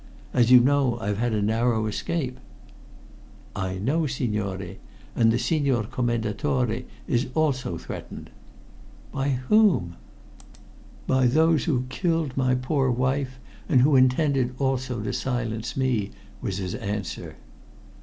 [0.33, 2.39] As you know, I've had a narrow escape."
[3.55, 4.79] "I know, signore.
[5.15, 8.31] And the Signor Commendatore is also threatened."
[9.11, 9.97] "By whom?"
[11.05, 13.37] "By those who killed my poor wife,
[13.69, 16.09] and who intended also to silence me,"
[16.41, 17.35] was his answer.